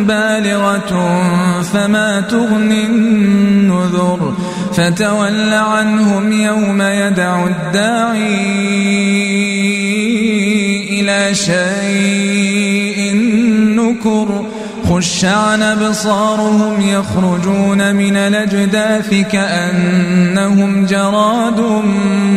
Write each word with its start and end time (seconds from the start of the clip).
بالغة 0.00 1.22
فما 1.62 2.20
تغني 2.20 2.86
النذر 2.86 4.34
فتول 4.72 5.52
عنهم 5.52 6.32
يوم 6.32 6.82
يدعو 6.82 7.46
الداعي 7.46 8.44
إلى 11.00 11.34
شيء 11.34 13.14
نكر 13.76 14.44
خش 14.90 15.24
عن 15.24 15.62
أبصارهم 15.62 16.80
يخرجون 16.80 17.94
من 17.94 18.16
الأجداث 18.16 19.14
كأنهم 19.32 20.86
جراد 20.86 21.60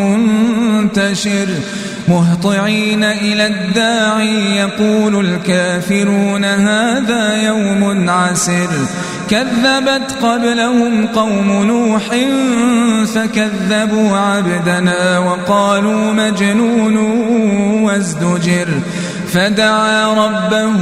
منتشر 0.00 1.48
مهطعين 2.08 3.04
إلى 3.04 3.46
الداعي 3.46 4.56
يقول 4.56 5.26
الكافرون 5.26 6.44
هذا 6.44 7.42
يوم 7.42 8.10
عسر. 8.10 8.68
كذبت 9.30 10.16
قبلهم 10.22 11.06
قوم 11.06 11.52
نوح 11.66 12.02
فكذبوا 13.14 14.16
عبدنا 14.16 15.18
وقالوا 15.18 16.12
مجنون 16.12 16.96
وازدجر. 17.82 18.68
فدعا 19.32 20.14
ربه 20.14 20.76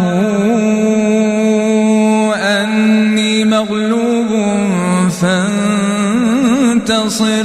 أني 2.34 3.44
مغلوب 3.44 4.28
فانتصر. 6.69 7.44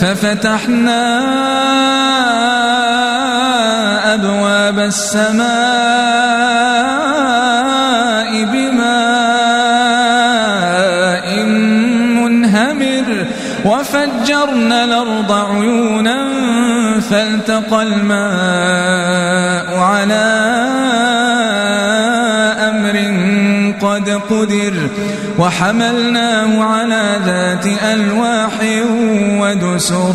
ففتحنا 0.00 1.22
أبواب 4.22 4.78
السماء 4.78 5.42
بماء 8.44 9.02
منهمر 12.16 13.26
وفجرنا 13.64 14.84
الأرض 14.84 15.32
عيونا 15.32 16.28
فالتقى 17.10 17.82
الماء 17.82 19.78
على 19.78 20.42
قد 23.82 24.10
قدر 24.30 24.74
وحملناه 25.38 26.64
على 26.64 27.20
ذات 27.26 27.66
ألواح 27.66 28.52
ودسر 29.40 30.14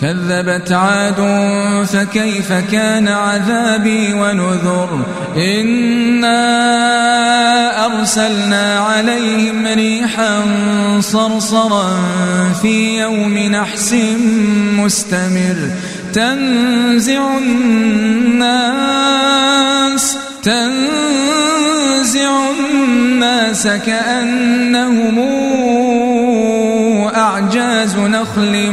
كذبت 0.00 0.72
عاد 0.72 1.26
فكيف 1.86 2.52
كان 2.52 3.08
عذابي 3.08 4.14
ونذر؟ 4.14 5.02
إنا 5.36 6.38
أرسلنا 7.86 8.78
عليهم 8.78 9.66
ريحا 9.66 10.42
صرصرا 11.00 12.00
في 12.62 13.00
يوم 13.00 13.38
نحس 13.38 13.94
مستمر. 14.78 15.70
تنزع 16.12 17.38
الناس 17.38 18.68
تنزع 20.42 20.78
الناس 22.60 23.68
كأنهم 23.86 25.18
أعجاز 27.16 27.96
نخل 27.96 28.72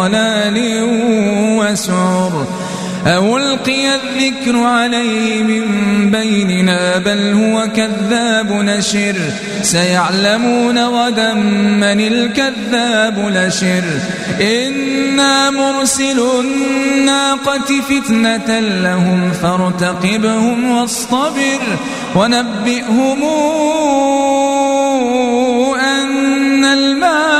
ضلال 0.00 0.58
وسعر. 1.58 2.46
أو 3.06 3.38
ألقي 3.38 3.94
الذكر 3.94 4.56
عليه 4.56 5.42
من 5.42 5.64
بيننا 6.10 6.98
بل 6.98 7.32
هو 7.32 7.68
كذاب 7.76 8.52
نشر. 8.52 9.14
سيعلمون 9.62 10.78
غدا 10.78 11.34
من 11.34 12.00
الكذاب 12.00 13.28
لشر. 13.34 13.84
إنا 14.40 15.50
مرسل 15.50 16.20
الناقة 16.40 17.80
فتنة 17.88 18.60
لهم 18.60 19.30
فارتقبهم 19.42 20.70
واصطبر 20.70 21.60
ونبئهم 22.16 23.22
أن 25.80 26.64
الماء 26.64 27.39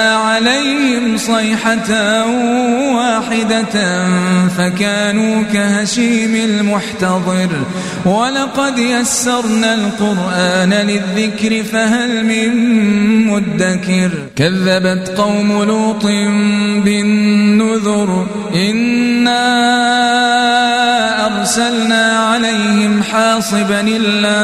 صيحة 1.27 1.89
واحدة 2.95 3.75
فكانوا 4.57 5.43
كهشيم 5.53 6.35
المحتضر. 6.35 7.49
ولقد 8.05 8.77
يسرنا 8.77 9.73
القرآن 9.73 10.73
للذكر 10.73 11.63
فهل 11.63 12.25
من 12.25 12.51
مدكر؟ 13.27 14.11
كذبت 14.35 15.13
قوم 15.17 15.63
لوط 15.63 16.05
بالنذر 16.85 18.27
إنا 18.55 19.41
أرسلنا 21.25 22.03
عليهم 22.19 23.03
حاصبا 23.03 23.81
إلا 23.81 24.41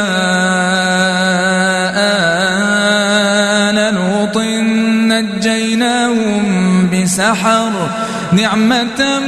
بسحر 7.17 7.71
نعمة 8.31 9.19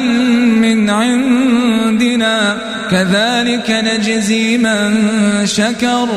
من 0.61 0.89
عندنا 0.89 2.57
كذلك 2.91 3.69
نجزي 3.69 4.57
من 4.57 4.97
شكر. 5.45 6.07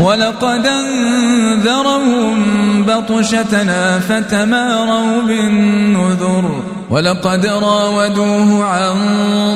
ولقد 0.00 0.66
أنذرهم 0.66 2.36
بطشتنا 2.84 4.00
فتماروا 4.08 5.22
بالنذر. 5.22 6.62
ولقد 6.90 7.46
راودوه 7.46 8.64
عن 8.64 8.94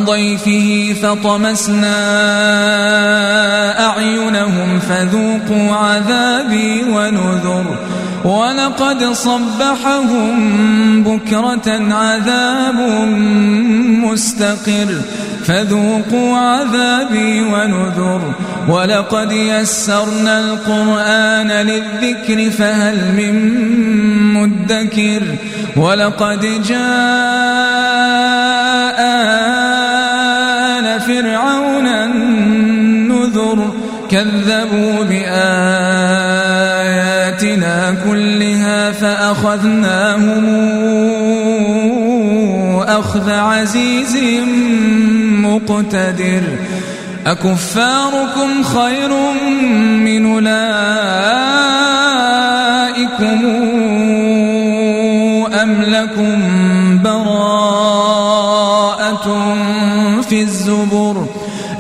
ضيفه 0.04 0.96
فطمسنا 1.02 1.96
أعينهم 3.86 4.80
فذوقوا 4.88 5.74
عذابي 5.74 6.84
ونذر. 6.90 7.76
ولقد 8.24 9.04
صبحهم 9.12 10.34
بكرة 11.02 11.94
عذاب 11.94 13.06
مستقر. 14.04 15.00
فذوقوا 15.46 16.38
عذابي 16.38 17.40
ونذر. 17.40 18.34
ولقد 18.68 19.32
يسرنا 19.32 20.38
القرآن 20.40 21.48
للذكر 21.48 22.50
فهل 22.50 22.96
من 22.96 23.34
مدكر. 24.34 25.22
ولقد 25.76 26.62
جاء 26.68 26.84
آل 30.78 31.00
فرعون 31.00 31.86
النذر. 31.86 33.74
كذبوا 34.10 35.04
بآياتنا 37.44 37.96
كلها 38.08 38.92
فأخذناهم 38.92 40.44
أخذ 42.88 43.30
عزيز 43.30 44.16
مقتدر. 45.44 46.42
أكفاركم 47.26 48.62
خير 48.62 49.10
من 50.04 50.32
أولئكم 50.32 50.64
أم 55.62 55.82
لكم 55.82 56.38
براءة 57.02 57.54
في 60.28 60.42
الزبر 60.42 61.26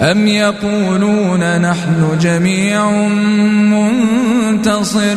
أم 0.02 0.28
يقولون 0.28 1.60
نحن 1.60 2.18
جميع 2.20 2.90
منتصر؟ 4.50 5.16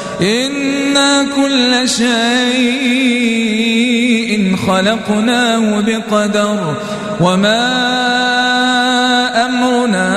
إنا 0.21 1.23
كل 1.35 1.89
شيء 1.89 3.21
خلقناه 4.67 5.81
بقدر 5.81 6.75
وما 7.21 7.61
أمرنا 9.45 10.11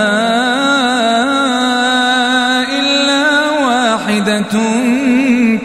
إلا 2.81 3.51
واحدة 3.67 4.55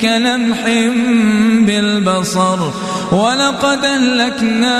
كلمح 0.02 0.62
بالبصر 1.68 2.60
ولقد 3.12 3.86
أهلكنا 3.86 4.80